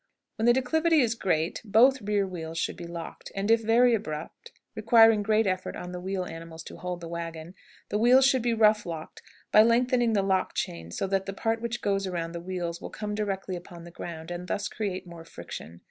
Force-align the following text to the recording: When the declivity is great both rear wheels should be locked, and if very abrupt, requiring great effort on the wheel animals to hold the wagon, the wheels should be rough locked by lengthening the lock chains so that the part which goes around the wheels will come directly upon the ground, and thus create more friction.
When 0.37 0.47
the 0.47 0.53
declivity 0.53 1.01
is 1.01 1.13
great 1.13 1.61
both 1.63 2.01
rear 2.01 2.25
wheels 2.25 2.57
should 2.57 2.75
be 2.75 2.87
locked, 2.87 3.31
and 3.35 3.51
if 3.51 3.61
very 3.61 3.93
abrupt, 3.93 4.51
requiring 4.73 5.21
great 5.21 5.45
effort 5.45 5.75
on 5.75 5.91
the 5.91 5.99
wheel 5.99 6.25
animals 6.25 6.63
to 6.63 6.77
hold 6.77 7.01
the 7.01 7.07
wagon, 7.07 7.53
the 7.89 7.99
wheels 7.99 8.25
should 8.25 8.41
be 8.41 8.55
rough 8.55 8.87
locked 8.87 9.21
by 9.51 9.61
lengthening 9.61 10.13
the 10.13 10.23
lock 10.23 10.55
chains 10.55 10.97
so 10.97 11.05
that 11.05 11.27
the 11.27 11.33
part 11.33 11.61
which 11.61 11.83
goes 11.83 12.07
around 12.07 12.31
the 12.31 12.39
wheels 12.41 12.81
will 12.81 12.89
come 12.89 13.13
directly 13.13 13.55
upon 13.55 13.83
the 13.83 13.91
ground, 13.91 14.31
and 14.31 14.47
thus 14.47 14.67
create 14.67 15.05
more 15.05 15.23
friction. 15.23 15.79